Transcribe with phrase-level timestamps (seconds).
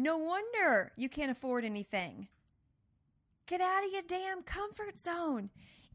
[0.00, 2.28] No wonder you can't afford anything.
[3.48, 5.50] Get out of your damn comfort zone.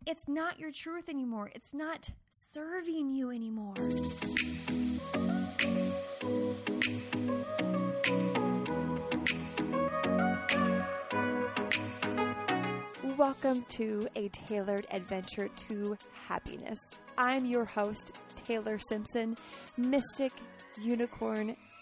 [0.05, 1.51] It's not your truth anymore.
[1.55, 3.75] It's not serving you anymore.
[13.15, 15.97] Welcome to a tailored adventure to
[16.27, 16.79] happiness.
[17.17, 19.37] I'm your host, Taylor Simpson,
[19.77, 20.33] mystic,
[20.81, 21.55] unicorn,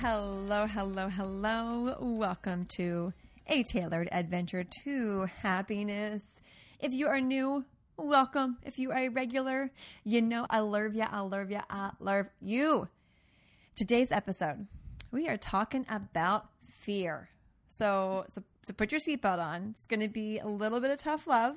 [0.00, 1.94] Hello, hello, hello.
[2.00, 3.12] Welcome to
[3.46, 6.22] a tailored adventure to happiness.
[6.78, 7.66] If you are new,
[7.98, 8.56] welcome.
[8.62, 9.70] If you are a regular,
[10.02, 12.88] you know I love ya, I love ya, I love you.
[13.76, 14.68] Today's episode,
[15.10, 17.28] we are talking about fear.
[17.68, 19.74] So, so, so put your seatbelt on.
[19.76, 21.56] It's going to be a little bit of tough love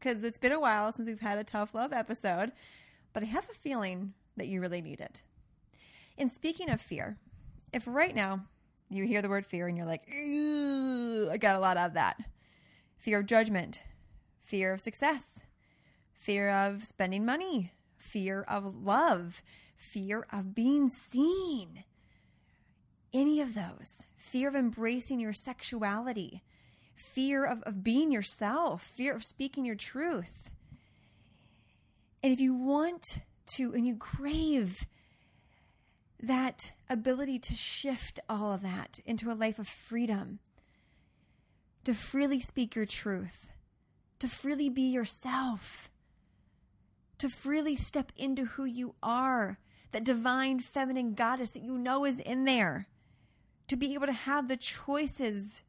[0.00, 2.52] because it's been a while since we've had a tough love episode,
[3.12, 5.20] but I have a feeling that you really need it.
[6.16, 7.18] And speaking of fear,
[7.76, 8.40] if right now
[8.88, 12.16] you hear the word fear and you're like, I got a lot of that
[12.96, 13.82] fear of judgment,
[14.40, 15.22] fear of success,
[16.14, 19.42] fear of spending money, fear of love,
[19.76, 21.84] fear of being seen.
[23.12, 26.42] Any of those, fear of embracing your sexuality,
[26.96, 30.50] fear of, of being yourself, fear of speaking your truth.
[32.22, 33.04] And if you want
[33.56, 34.74] to and you crave
[36.26, 40.40] that ability to shift all of that into a life of freedom,
[41.84, 43.52] to freely speak your truth,
[44.18, 45.88] to freely be yourself,
[47.18, 49.58] to freely step into who you are,
[49.92, 52.86] that divine feminine goddess that you know is in there,
[53.68, 55.62] to be able to have the choices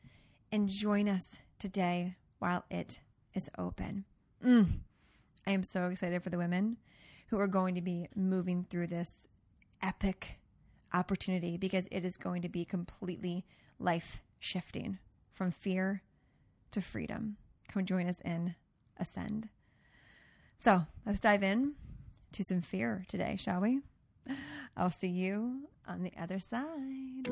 [0.51, 2.99] and join us today while it
[3.35, 4.05] is open.
[4.45, 4.67] Mm.
[5.47, 6.77] I am so excited for the women
[7.29, 9.29] who are going to be moving through this
[9.81, 10.41] epic
[10.93, 13.45] opportunity because it is going to be completely
[13.79, 14.99] life shifting
[15.33, 16.03] from fear
[16.73, 17.37] to freedom.
[17.69, 18.57] Come join us in
[18.99, 19.49] Ascend.
[20.59, 21.75] So let's dive in
[22.33, 23.83] to some fear today, shall we?
[24.77, 27.29] I'll see you on the other side.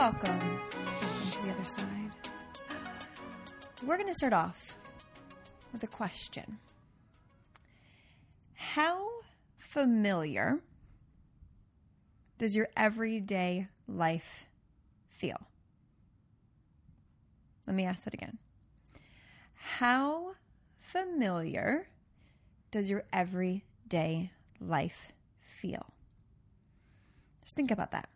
[0.00, 0.58] Welcome.
[1.32, 2.10] To the other side.
[3.84, 4.78] we're going to start off
[5.74, 6.56] with a question
[8.54, 9.10] How
[9.58, 10.60] familiar
[12.38, 14.46] does your everyday life
[15.10, 15.36] feel?
[17.66, 18.38] Let me ask that again.
[19.54, 20.32] How
[20.78, 21.88] familiar
[22.70, 25.12] does your everyday life
[25.42, 25.92] feel?
[27.42, 28.08] Just think about that.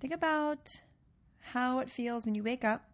[0.00, 0.80] Think about
[1.52, 2.90] how it feels when you wake up.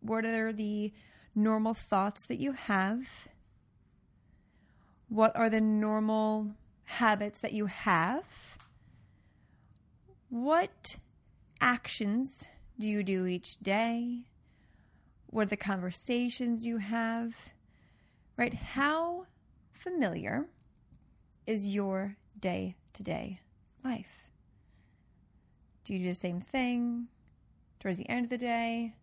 [0.00, 0.92] What are the
[1.34, 3.06] normal thoughts that you have?
[5.08, 6.52] What are the normal
[6.84, 8.24] habits that you have?
[10.28, 10.96] What
[11.60, 12.48] actions
[12.78, 14.26] do you do each day?
[15.26, 17.34] What are the conversations you have?
[18.36, 18.54] Right?
[18.54, 19.26] How
[19.72, 20.46] familiar
[21.46, 23.40] is your day to day
[23.84, 24.23] life?
[25.84, 27.08] Do you do the same thing
[27.78, 28.94] towards the end of the day?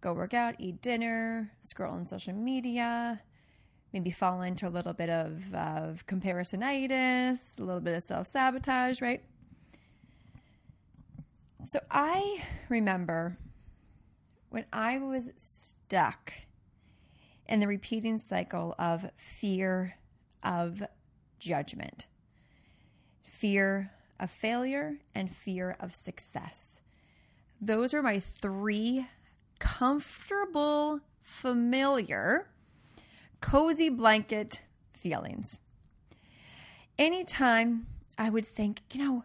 [0.00, 3.20] Go work out, eat dinner, scroll on social media,
[3.92, 9.02] maybe fall into a little bit of, of comparisonitis, a little bit of self sabotage,
[9.02, 9.22] right?
[11.66, 13.36] So I remember
[14.48, 16.32] when I was stuck
[17.46, 19.96] in the repeating cycle of fear
[20.42, 20.82] of
[21.38, 22.06] judgment,
[23.24, 26.80] fear of failure, and fear of success.
[27.60, 29.06] Those are my three
[29.58, 32.48] comfortable, familiar,
[33.40, 34.62] cozy blanket
[34.92, 35.60] feelings.
[36.98, 37.86] Anytime
[38.18, 39.24] I would think, you know,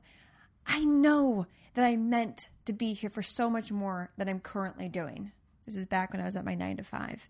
[0.65, 4.87] I know that I meant to be here for so much more than I'm currently
[4.87, 5.31] doing.
[5.65, 7.27] This is back when I was at my nine to five.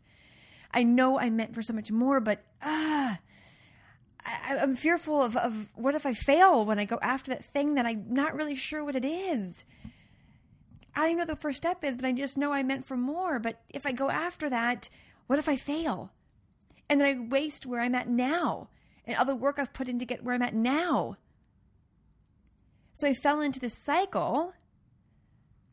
[0.72, 3.20] I know I meant for so much more, but ah,
[4.26, 7.76] I, am fearful of, of what if I fail when I go after that thing
[7.76, 9.64] that I'm not really sure what it is.
[10.96, 12.86] I don't even know what the first step is, but I just know I meant
[12.86, 13.40] for more.
[13.40, 14.90] But if I go after that,
[15.28, 16.12] what if I fail?
[16.90, 18.70] And then I waste where I'm at now
[19.06, 21.18] and all the work I've put in to get where I'm at now.
[22.94, 24.54] So I fell into this cycle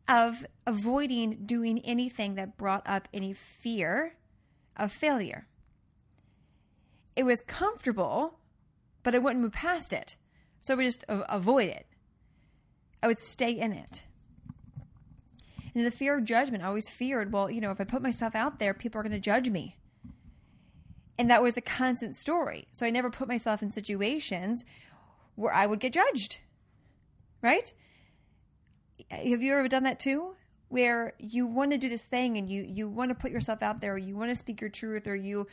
[0.09, 4.17] of avoiding doing anything that brought up any fear
[4.77, 5.47] of failure.
[7.15, 8.39] It was comfortable,
[9.03, 10.17] but I wouldn't move past it.
[10.61, 11.87] So I would just avoid it.
[13.03, 14.05] I would stay in it.
[15.75, 18.35] And the fear of judgment, I always feared, well, you know, if I put myself
[18.35, 19.77] out there, people are going to judge me.
[21.19, 22.69] And that was the constant story.
[22.73, 24.65] So I never put myself in situations
[25.35, 26.39] where I would get judged
[27.43, 27.73] right?
[29.11, 30.37] Have you ever done that too?
[30.69, 33.81] Where you want to do this thing and you you want to put yourself out
[33.83, 35.47] there, or you want to speak your truth, or you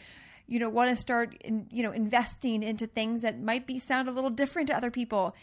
[0.50, 4.10] you know want to start in, you know investing into things that might be sound
[4.10, 5.36] a little different to other people.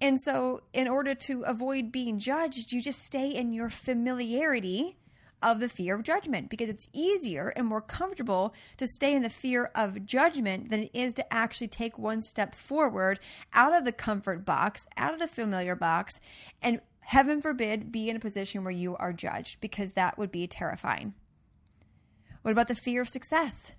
[0.00, 4.96] And so, in order to avoid being judged, you just stay in your familiarity
[5.42, 9.30] of the fear of judgment because it's easier and more comfortable to stay in the
[9.30, 13.18] fear of judgment than it is to actually take one step forward
[13.52, 16.20] out of the comfort box, out of the familiar box,
[16.60, 20.46] and heaven forbid be in a position where you are judged because that would be
[20.46, 21.14] terrifying.
[22.42, 23.72] What about the fear of success?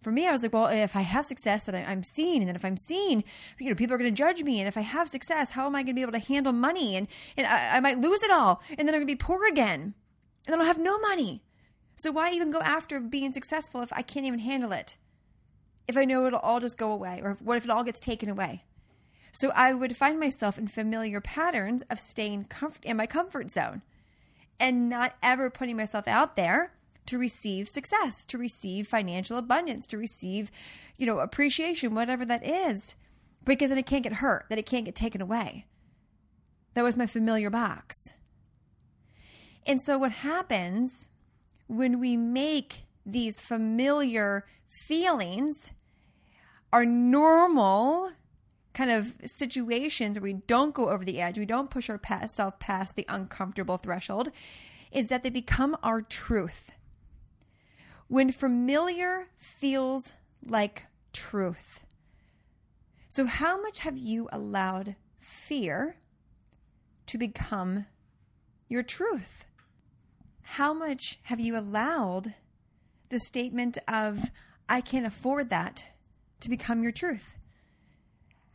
[0.00, 2.56] For me, I was like, well, if I have success, then I'm seen, and then
[2.56, 3.24] if I'm seen,
[3.58, 5.74] you know, people are going to judge me, and if I have success, how am
[5.74, 8.30] I going to be able to handle money, and and I, I might lose it
[8.30, 9.94] all, and then I'm going to be poor again
[10.48, 11.42] and then I'll have no money.
[11.94, 14.96] So why even go after being successful if I can't even handle it?
[15.86, 18.30] If I know it'll all just go away, or what if it all gets taken
[18.30, 18.64] away?
[19.30, 23.82] So I would find myself in familiar patterns of staying comfort in my comfort zone
[24.58, 26.72] and not ever putting myself out there
[27.08, 30.50] to receive success, to receive financial abundance, to receive,
[30.96, 32.94] you know, appreciation, whatever that is,
[33.44, 35.66] because then it can't get hurt, that it can't get taken away.
[36.74, 38.10] That was my familiar box.
[39.66, 41.08] And so, what happens
[41.66, 45.72] when we make these familiar feelings
[46.72, 48.12] our normal
[48.74, 52.94] kind of situations where we don't go over the edge, we don't push ourselves past
[52.94, 54.30] the uncomfortable threshold,
[54.92, 56.70] is that they become our truth.
[58.08, 60.12] When familiar feels
[60.44, 61.84] like truth.
[63.08, 65.96] So, how much have you allowed fear
[67.06, 67.86] to become
[68.68, 69.44] your truth?
[70.52, 72.34] how much have you allowed
[73.10, 74.30] the statement of,
[74.66, 75.84] I can't afford that,
[76.40, 77.38] to become your truth?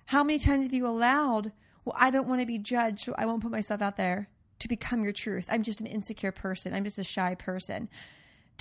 [0.08, 1.52] How many times have you allowed,
[1.86, 4.68] well, I don't want to be judged, so I won't put myself out there to
[4.68, 5.46] become your truth?
[5.50, 6.74] I'm just an insecure person.
[6.74, 7.90] I'm just a shy person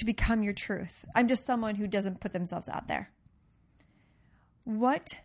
[0.03, 1.05] to become your truth.
[1.15, 3.11] I'm just someone who doesn't put themselves out there.
[4.65, 5.21] What,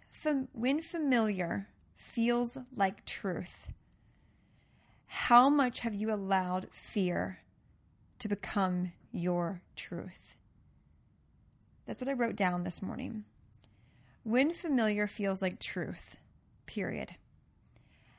[0.53, 3.73] when familiar, feels like truth?
[5.07, 7.39] How much have you allowed fear
[8.19, 10.35] to become your truth.
[11.85, 13.23] That's what I wrote down this morning.
[14.23, 16.17] When familiar feels like truth,
[16.65, 17.15] period.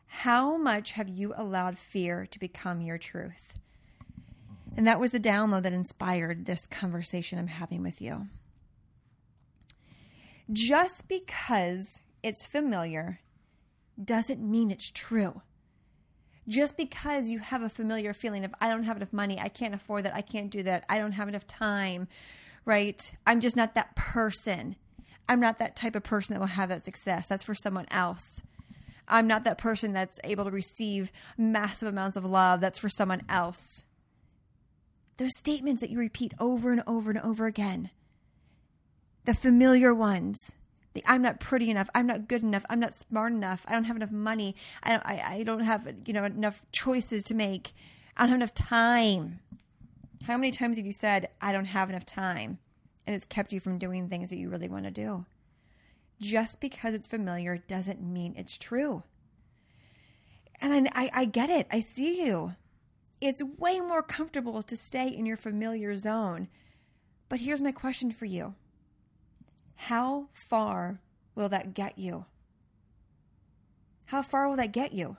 [0.06, 3.54] How much have you allowed fear to become your truth?
[4.78, 8.26] And that was the download that inspired this conversation I'm having with you.
[10.52, 13.18] Just because it's familiar
[14.02, 15.42] doesn't mean it's true.
[16.46, 19.74] Just because you have a familiar feeling of, I don't have enough money, I can't
[19.74, 22.06] afford that, I can't do that, I don't have enough time,
[22.64, 23.10] right?
[23.26, 24.76] I'm just not that person.
[25.28, 27.26] I'm not that type of person that will have that success.
[27.26, 28.42] That's for someone else.
[29.08, 32.60] I'm not that person that's able to receive massive amounts of love.
[32.60, 33.82] That's for someone else.
[35.18, 37.90] Those statements that you repeat over and over and over again,
[39.24, 40.52] the familiar ones,
[40.94, 43.84] the I'm not pretty enough, I'm not good enough, I'm not smart enough, I don't
[43.84, 47.72] have enough money, I don't, I, I don't have you know enough choices to make,
[48.16, 49.40] I don't have enough time.
[50.24, 52.58] How many times have you said I don't have enough time,
[53.04, 55.26] and it's kept you from doing things that you really want to do?
[56.20, 59.02] Just because it's familiar doesn't mean it's true.
[60.60, 61.66] And I, I, I get it.
[61.70, 62.54] I see you.
[63.20, 66.48] It's way more comfortable to stay in your familiar zone.
[67.28, 68.54] But here's my question for you
[69.74, 71.00] How far
[71.34, 72.26] will that get you?
[74.06, 75.16] How far will that get you?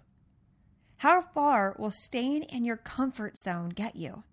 [0.98, 4.24] How far will staying in your comfort zone get you?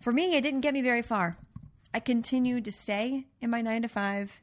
[0.00, 1.36] For me, it didn't get me very far.
[1.94, 4.40] I continued to stay in my nine to five.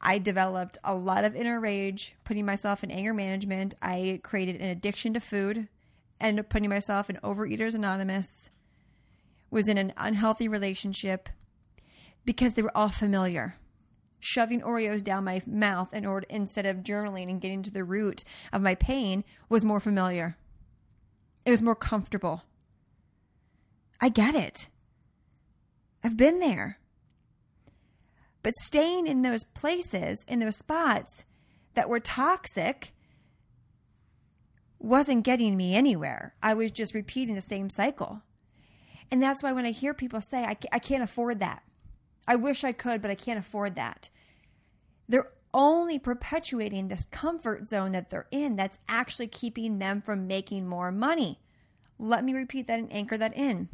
[0.00, 3.74] I developed a lot of inner rage, putting myself in anger management.
[3.80, 5.68] I created an addiction to food
[6.20, 8.50] ended up putting myself in Overeaters Anonymous,
[9.50, 11.28] was in an unhealthy relationship
[12.24, 13.56] because they were all familiar.
[14.20, 18.24] Shoving Oreos down my mouth in order instead of journaling and getting to the root
[18.52, 20.38] of my pain was more familiar.
[21.44, 22.42] It was more comfortable.
[24.00, 24.68] I get it.
[26.02, 26.78] I've been there.
[28.42, 31.24] But staying in those places, in those spots
[31.74, 32.93] that were toxic,
[34.84, 36.34] wasn't getting me anywhere.
[36.42, 38.22] I was just repeating the same cycle.
[39.10, 41.62] And that's why when I hear people say, I, I can't afford that,
[42.26, 44.10] I wish I could, but I can't afford that,
[45.08, 50.66] they're only perpetuating this comfort zone that they're in that's actually keeping them from making
[50.66, 51.40] more money.
[51.98, 53.68] Let me repeat that and anchor that in.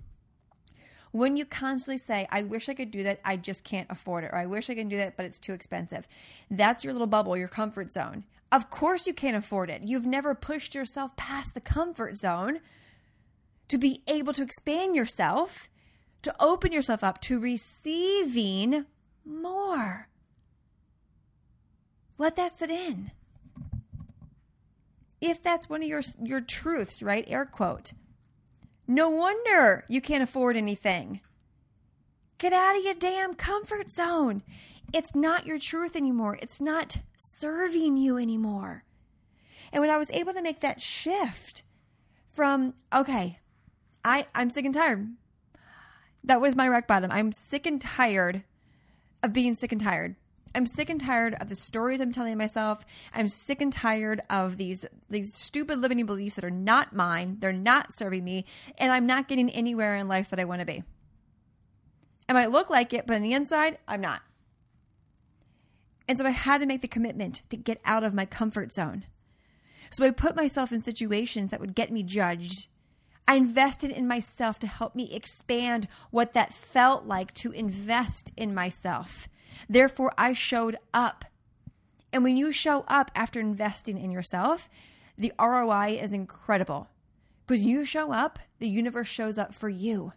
[1.13, 4.31] When you constantly say, I wish I could do that, I just can't afford it,
[4.33, 6.07] or I wish I can do that, but it's too expensive,
[6.51, 8.25] that's your little bubble, your comfort zone.
[8.53, 9.83] Of course, you can't afford it.
[9.83, 12.61] You've never pushed yourself past the comfort zone
[13.69, 15.69] to be able to expand yourself,
[16.23, 18.87] to open yourself up to receiving
[19.25, 20.09] more.
[22.19, 23.13] Let that sit in.
[25.21, 27.25] If that's one of your your truths, right?
[27.29, 27.93] Air quote.
[28.89, 31.21] No wonder you can't afford anything.
[32.39, 34.43] Get out of your damn comfort zone.
[34.93, 36.39] It's not your truth anymore.
[36.43, 38.85] It's not serving you anymore.
[39.73, 41.63] And when I was able to make that shift
[42.33, 43.39] from, okay,
[44.05, 45.09] I, I'm sick and tired.
[46.25, 47.11] That was my rock bottom.
[47.11, 48.43] I'm sick and tired
[49.23, 50.17] of being sick and tired.
[50.55, 52.85] I'm sick and tired of the stories I'm telling myself.
[53.15, 57.37] I'm sick and tired of these these stupid limiting beliefs that are not mine.
[57.39, 60.67] They're not serving me, and I'm not getting anywhere in life that I want to
[60.67, 60.83] be.
[62.29, 64.23] I might look like it, but on the inside, I'm not.
[66.11, 69.05] And so I had to make the commitment to get out of my comfort zone.
[69.91, 72.67] So I put myself in situations that would get me judged.
[73.29, 78.53] I invested in myself to help me expand what that felt like to invest in
[78.53, 79.29] myself.
[79.69, 81.27] Therefore, I showed up.
[82.13, 84.69] And when you show up after investing in yourself,
[85.17, 86.89] the ROI is incredible.
[87.47, 90.13] Because you show up, the universe shows up for you.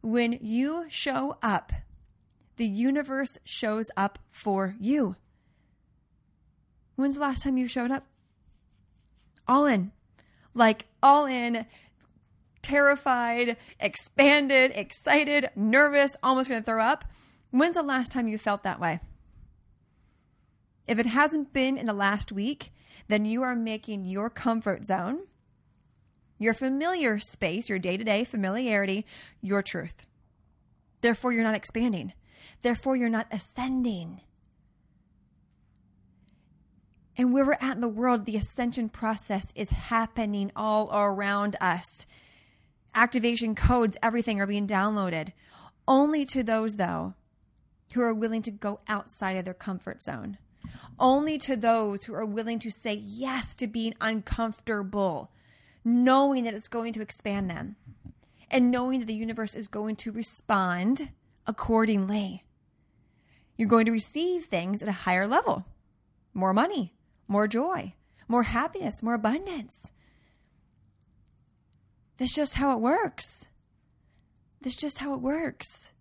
[0.00, 1.72] When you show up,
[2.62, 5.16] the universe shows up for you.
[6.94, 8.06] When's the last time you showed up?
[9.48, 9.90] All in.
[10.54, 11.66] Like, all in,
[12.62, 17.04] terrified, expanded, excited, nervous, almost going to throw up.
[17.50, 19.00] When's the last time you felt that way?
[20.86, 22.70] If it hasn't been in the last week,
[23.08, 25.22] then you are making your comfort zone,
[26.38, 29.04] your familiar space, your day to day familiarity,
[29.40, 30.06] your truth.
[31.00, 32.12] Therefore, you're not expanding.
[32.62, 34.20] Therefore, you're not ascending.
[37.16, 42.06] And where we're at in the world, the ascension process is happening all around us.
[42.94, 45.32] Activation codes, everything are being downloaded.
[45.86, 47.14] Only to those, though,
[47.92, 50.38] who are willing to go outside of their comfort zone.
[50.98, 55.30] Only to those who are willing to say yes to being uncomfortable,
[55.84, 57.76] knowing that it's going to expand them.
[58.52, 61.10] and knowing that the universe is going to respond
[61.46, 62.44] accordingly.
[63.56, 65.66] You're going to receive things at a higher level
[66.34, 66.94] more money,
[67.28, 67.94] more joy,
[68.26, 69.92] more happiness, more abundance.
[72.16, 73.48] That's just how it works.
[74.60, 75.92] That's just how it works.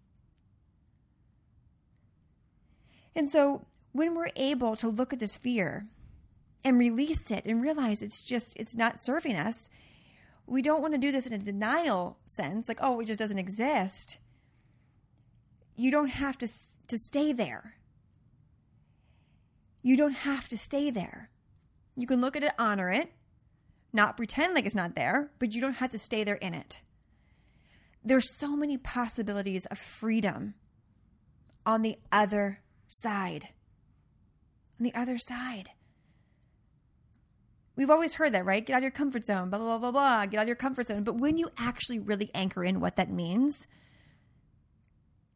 [3.15, 5.85] And so when we're able to look at this fear
[6.63, 9.67] and release it and realize it's just, it's not serving us,
[10.45, 13.39] we don't want to do this in a denial sense, like, oh, it just doesn't
[13.39, 14.19] exist.
[15.75, 16.47] You don't have to,
[16.87, 17.75] to stay there.
[19.81, 21.29] You don't have to stay there.
[21.95, 23.11] You can look at it, honor it,
[23.93, 26.81] not pretend like it's not there, but you don't have to stay there in it.
[28.03, 30.55] There's so many possibilities of freedom
[31.65, 33.49] on the other side.
[34.79, 35.71] On the other side.
[37.75, 38.65] We've always heard that, right?
[38.65, 40.87] Get out of your comfort zone, blah, blah, blah, blah, get out of your comfort
[40.87, 41.03] zone.
[41.03, 43.65] But when you actually really anchor in what that means,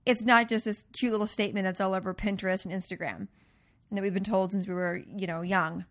[0.06, 3.28] it's not just this cute little statement that's all over Pinterest and Instagram
[3.90, 5.86] and that we've been told since we were, you know, young.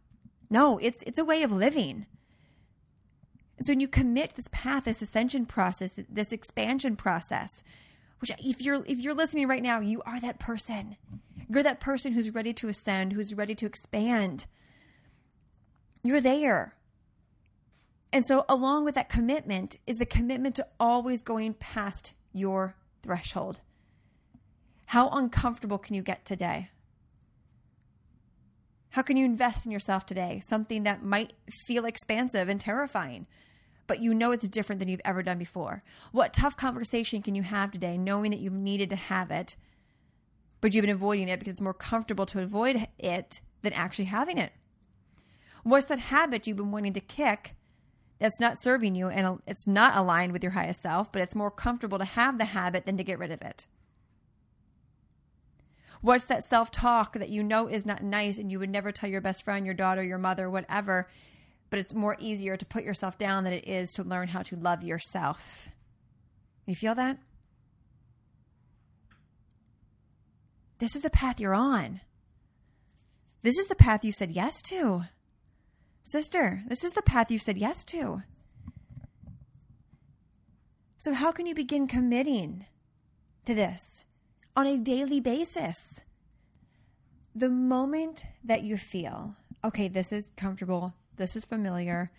[0.51, 2.07] No, it's it's a way of living.
[3.57, 7.63] And so when you commit this path, this ascension process, this expansion process,
[8.21, 10.97] which if you're if you're listening right now, you are that person.
[11.49, 14.47] You're that person who's ready to ascend, who's ready to expand.
[16.03, 16.75] You're there.
[18.13, 23.61] And so, along with that commitment, is the commitment to always going past your threshold.
[24.95, 26.69] How uncomfortable can you get today?
[28.91, 30.39] How can you invest in yourself today?
[30.41, 31.33] Something that might
[31.67, 33.27] feel expansive and terrifying,
[33.89, 35.83] but you know it's different than you've ever done before.
[36.13, 39.57] What tough conversation can you have today knowing that you've needed to have it
[40.61, 44.39] but you've been avoiding it because it's more comfortable to avoid it than actually having
[44.39, 44.53] it.
[45.65, 47.57] What's that habit you've been wanting to kick
[48.21, 51.51] that's not serving you and it's not aligned with your highest self, but it's more
[51.51, 53.67] comfortable to have the habit than to get rid of it?
[56.05, 59.09] What's that self talk that you know is not nice and you would never tell
[59.09, 61.09] your best friend, your daughter, your mother, whatever,
[61.71, 64.55] but it's more easier to put yourself down than it is to learn how to
[64.55, 65.71] love yourself?
[66.67, 67.17] You feel that?
[70.77, 72.03] This is the path you're on.
[73.41, 75.05] This is the path you said yes to.
[76.03, 78.25] Sister, this is the path you said yes to.
[80.99, 82.67] So, how can you begin committing
[83.47, 84.05] to this
[84.57, 85.77] on a daily basis?
[87.35, 92.11] The moment that you feel, okay, this is comfortable, this is familiar,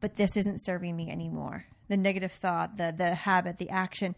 [0.00, 1.66] but this isn't serving me anymore.
[1.88, 4.14] The negative thought, the the habit, the action,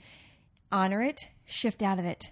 [0.73, 2.31] honor it, shift out of it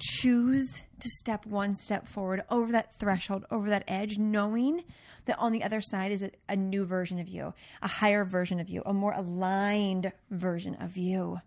[0.00, 4.82] choose to step one step forward over that threshold, over that edge, knowing
[5.26, 8.58] that on the other side is a, a, new version of you, a higher version
[8.58, 11.40] of you, a more aligned version of you.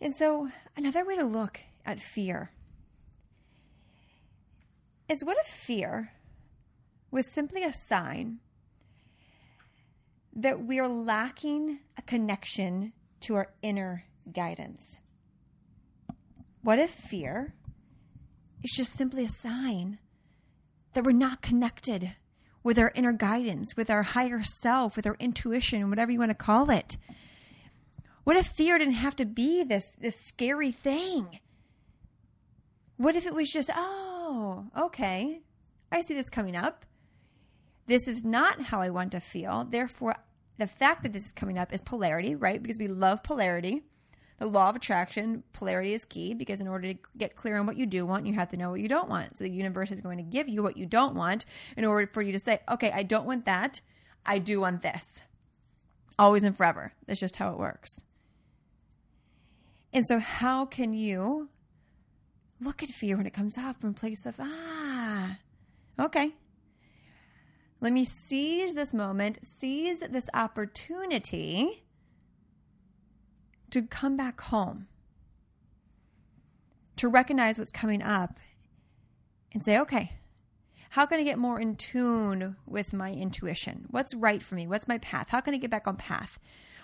[0.00, 2.50] And so, another way to look at fear
[5.08, 6.12] is what if fear
[7.10, 8.40] was simply a sign
[10.34, 15.00] that we are lacking a connection to our inner guidance?
[16.62, 17.54] What if fear
[18.62, 19.98] is just simply a sign
[20.92, 22.16] that we're not connected
[22.62, 26.36] with our inner guidance, with our higher self, with our intuition, whatever you want to
[26.36, 26.98] call it?
[28.26, 31.38] What if fear didn't have to be this, this scary thing?
[32.96, 35.42] What if it was just, oh, okay,
[35.92, 36.84] I see this coming up.
[37.86, 39.64] This is not how I want to feel.
[39.70, 40.16] Therefore,
[40.58, 42.60] the fact that this is coming up is polarity, right?
[42.60, 43.84] Because we love polarity
[44.38, 47.76] the law of attraction, polarity is key because in order to get clear on what
[47.76, 49.36] you do want, you have to know what you don't want.
[49.36, 52.22] So the universe is going to give you what you don't want in order for
[52.22, 53.80] you to say, okay, I don't want that.
[54.26, 55.22] I do want this.
[56.18, 56.92] Always and forever.
[57.06, 58.04] That's just how it works.
[59.96, 61.48] And so, how can you
[62.60, 65.38] look at fear when it comes up from a place of, ah,
[65.98, 66.32] okay,
[67.80, 71.82] let me seize this moment, seize this opportunity
[73.70, 74.88] to come back home,
[76.96, 78.38] to recognize what's coming up
[79.54, 80.12] and say, okay,
[80.90, 83.86] how can I get more in tune with my intuition?
[83.90, 84.66] What's right for me?
[84.66, 85.30] What's my path?
[85.30, 86.38] How can I get back on path?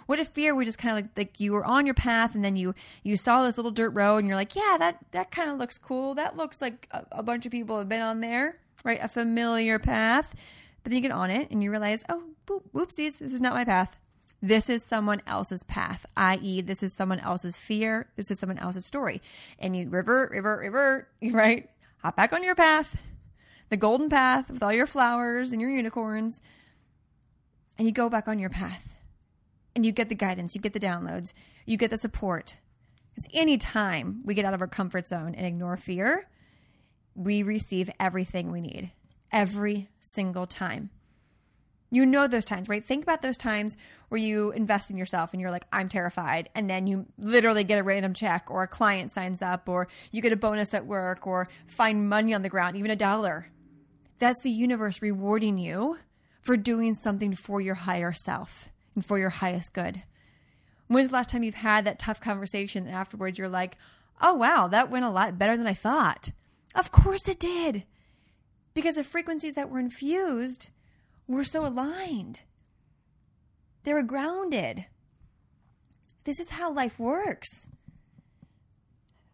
[0.06, 2.44] What if fear were just kind of like, like you were on your path and
[2.44, 5.50] then you you saw this little dirt road and you're like, yeah, that that kind
[5.50, 6.14] of looks cool.
[6.14, 8.98] That looks like a, a bunch of people have been on there, right?
[9.02, 10.34] A familiar path.
[10.82, 13.54] But then you get on it and you realize, oh, boop, whoopsies, this is not
[13.54, 13.96] my path.
[14.44, 18.08] This is someone else's path, i.e., this is someone else's fear.
[18.16, 19.22] This is someone else's story.
[19.60, 21.70] And you revert, revert, revert, right?
[21.98, 22.96] Hop back on your path,
[23.70, 26.42] the golden path with all your flowers and your unicorns,
[27.78, 28.96] and you go back on your path.
[29.74, 31.32] And you get the guidance, you get the downloads,
[31.66, 32.56] you get the support.
[33.14, 36.28] Because anytime we get out of our comfort zone and ignore fear,
[37.14, 38.92] we receive everything we need
[39.30, 40.90] every single time.
[41.90, 42.82] You know those times, right?
[42.82, 43.76] Think about those times
[44.08, 46.48] where you invest in yourself and you're like, I'm terrified.
[46.54, 50.22] And then you literally get a random check or a client signs up or you
[50.22, 53.48] get a bonus at work or find money on the ground, even a dollar.
[54.18, 55.98] That's the universe rewarding you
[56.40, 60.02] for doing something for your higher self and for your highest good.
[60.88, 63.76] When's the last time you've had that tough conversation and afterwards you're like,
[64.20, 66.30] oh, wow, that went a lot better than I thought?
[66.74, 67.84] Of course it did.
[68.74, 70.68] Because the frequencies that were infused
[71.26, 72.42] were so aligned.
[73.84, 74.86] They were grounded.
[76.24, 77.48] This is how life works.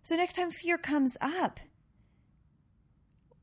[0.03, 1.61] So, next time fear comes up,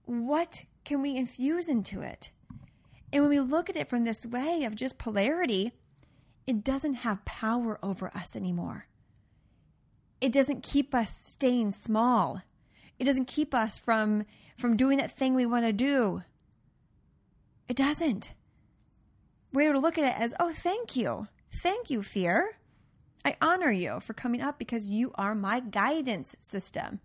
[0.06, 2.32] what can we infuse into it?
[3.14, 5.74] And when we look at it from this way of just polarity,
[6.48, 8.88] it doesn't have power over us anymore.
[10.22, 12.42] It doesn't keep us staying small.
[13.00, 14.26] It doesn't keep us from
[14.58, 16.24] from doing that thing we want to do.
[17.68, 18.34] It doesn't.
[19.52, 21.28] We're able to look at it as, oh, thank you.
[21.62, 22.58] Thank you, fear.
[23.26, 27.00] I honor you for coming up because you are my guidance system.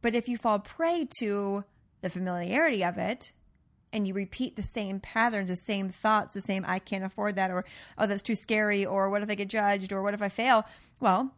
[0.00, 1.64] But if you fall prey to
[2.00, 3.32] the familiarity of it
[3.92, 7.50] and you repeat the same patterns, the same thoughts, the same, I can't afford that,
[7.50, 7.64] or,
[7.98, 10.64] oh, that's too scary, or what if I get judged, or what if I fail?
[11.00, 11.34] Well,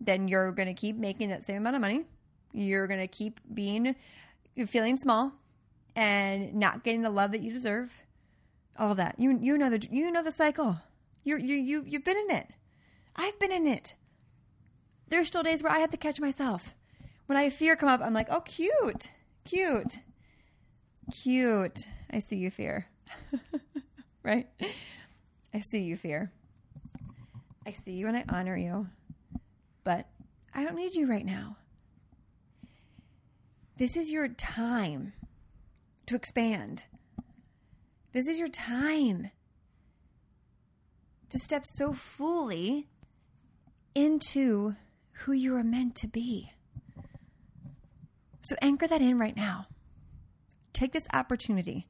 [0.00, 2.04] then you're going to keep making that same amount of money.
[2.52, 3.94] You're going to keep being,
[4.66, 5.32] feeling small
[5.98, 7.90] and not getting the love that you deserve.
[8.78, 9.16] All that.
[9.18, 10.78] You you know the you know the cycle.
[11.24, 12.50] You're you you you've been in it.
[13.16, 13.94] I've been in it.
[15.08, 16.76] There's still days where I have to catch myself.
[17.26, 19.10] When I fear come up, I'm like, oh cute.
[19.44, 19.98] Cute.
[21.10, 21.78] Cute.
[22.10, 22.86] I see you fear.
[24.22, 24.46] right?
[25.54, 26.32] I see you fear.
[27.66, 28.88] I see you and I honor you.
[29.84, 30.06] But
[30.54, 31.56] I don't need you right now.
[33.76, 35.12] This is your time
[36.06, 36.84] to expand.
[38.12, 39.30] This is your time
[41.30, 42.88] to step so fully
[43.94, 44.74] into
[45.12, 46.52] who you are meant to be.
[48.42, 49.66] So anchor that in right now.
[50.72, 51.88] Take this opportunity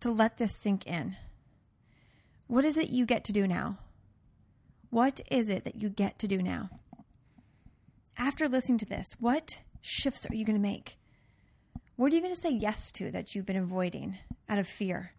[0.00, 1.16] to let this sink in.
[2.46, 3.78] What is it you get to do now?
[4.90, 6.70] What is it that you get to do now?
[8.16, 10.96] After listening to this, what shifts are you going to make?
[11.96, 15.12] What are you going to say yes to that you've been avoiding out of fear?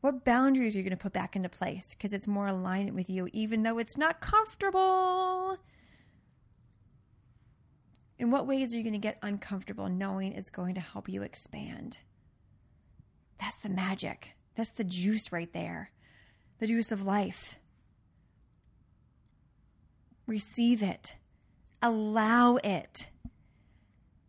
[0.00, 3.10] What boundaries are you going to put back into place because it's more aligned with
[3.10, 5.58] you, even though it's not comfortable?
[8.18, 11.22] In what ways are you going to get uncomfortable knowing it's going to help you
[11.22, 11.98] expand?
[13.38, 14.34] That's the magic.
[14.54, 15.90] That's the juice right there.
[16.58, 17.58] The juice of life.
[20.26, 21.16] Receive it,
[21.82, 23.10] allow it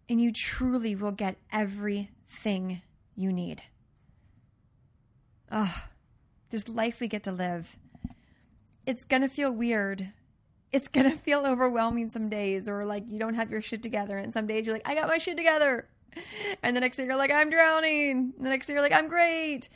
[0.10, 2.82] and you truly will get everything
[3.16, 3.64] you need.
[5.52, 5.90] Ah, oh,
[6.50, 7.76] this life we get to live.
[8.86, 10.14] It's going to feel weird.
[10.72, 14.18] It's going to feel overwhelming some days, or like you don't have your shit together.
[14.18, 15.88] And some days you're like, I got my shit together.
[16.64, 18.34] And the next day you're like, I'm drowning.
[18.36, 19.70] And the next day you're like, I'm great.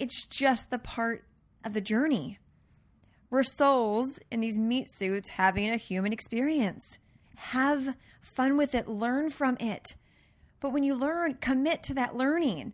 [0.00, 1.24] It's just the part
[1.64, 2.40] of the journey.
[3.30, 6.98] We're souls in these meat suits having a human experience.
[7.36, 9.94] Have fun with it, learn from it.
[10.60, 12.72] But when you learn, commit to that learning.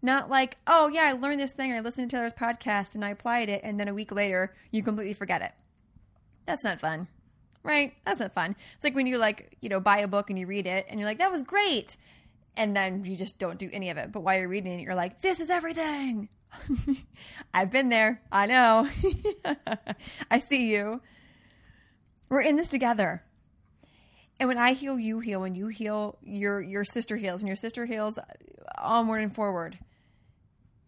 [0.00, 3.10] Not like, oh, yeah, I learned this thing, I listened to Taylor's podcast and I
[3.10, 5.52] applied it, and then a week later, you completely forget it.
[6.46, 7.08] That's not fun,
[7.62, 7.94] right?
[8.04, 8.56] That's not fun.
[8.74, 10.98] It's like when you, like, you know, buy a book and you read it and
[10.98, 11.96] you're like, that was great.
[12.56, 14.12] And then you just don't do any of it.
[14.12, 16.28] But while you're reading it, you're like, this is everything.
[17.54, 18.22] I've been there.
[18.32, 18.88] I know.
[20.30, 21.02] I see you.
[22.28, 23.22] We're in this together.
[24.38, 25.40] And when I heal, you heal.
[25.40, 27.40] When you heal, your your sister heals.
[27.40, 28.18] When your sister heals,
[28.78, 29.78] onward and forward.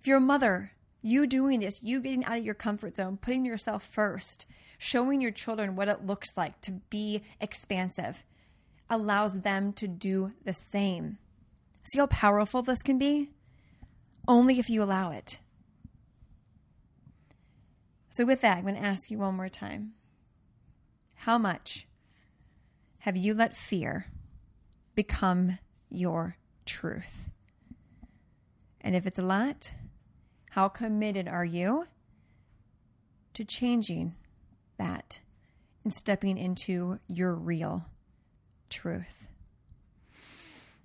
[0.00, 3.44] If you're a mother, you doing this, you getting out of your comfort zone, putting
[3.44, 4.46] yourself first,
[4.78, 8.24] showing your children what it looks like to be expansive,
[8.88, 11.18] allows them to do the same.
[11.92, 13.30] See how powerful this can be?
[14.26, 15.40] Only if you allow it.
[18.10, 19.94] So, with that, I'm going to ask you one more time.
[21.14, 21.86] How much
[23.00, 24.06] have you let fear
[24.94, 27.30] become your truth?
[28.80, 29.72] And if it's a lot,
[30.50, 31.86] how committed are you
[33.34, 34.14] to changing
[34.78, 35.20] that
[35.84, 37.86] and stepping into your real
[38.70, 39.26] truth?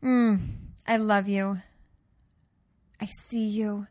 [0.04, 0.40] Mm,
[0.86, 1.62] I love you.
[3.00, 3.88] I see you.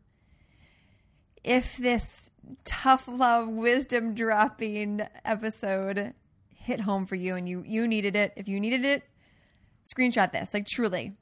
[1.42, 2.30] If this
[2.64, 6.14] tough love, wisdom dropping episode
[6.54, 8.32] hit home for you and you you needed it.
[8.36, 9.02] If you needed it,
[9.84, 10.54] screenshot this.
[10.54, 11.12] Like truly.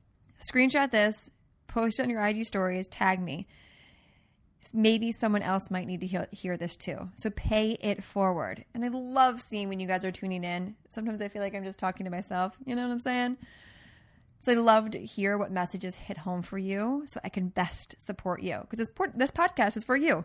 [0.40, 1.30] Screenshot this,
[1.66, 3.46] post it on your IG stories, tag me.
[4.72, 7.08] Maybe someone else might need to hear, hear this too.
[7.16, 8.64] So pay it forward.
[8.74, 10.76] And I love seeing when you guys are tuning in.
[10.88, 12.56] Sometimes I feel like I'm just talking to myself.
[12.64, 13.38] You know what I'm saying?
[14.40, 17.94] So I love to hear what messages hit home for you so I can best
[17.98, 18.58] support you.
[18.68, 20.24] Because this, this podcast is for you,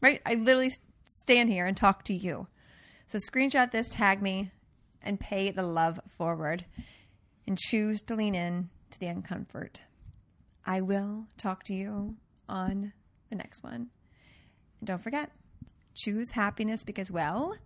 [0.00, 0.20] right?
[0.26, 0.72] I literally
[1.06, 2.48] stand here and talk to you.
[3.06, 4.50] So screenshot this, tag me,
[5.02, 6.64] and pay the love forward
[7.46, 9.80] and choose to lean in to the uncomfort.
[10.64, 12.16] I will talk to you
[12.48, 12.92] on
[13.30, 13.88] the next one.
[14.80, 15.30] And don't forget,
[15.94, 17.56] choose happiness because, well,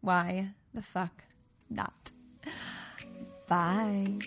[0.00, 1.24] why the fuck
[1.68, 2.10] not?
[3.48, 4.18] Bye.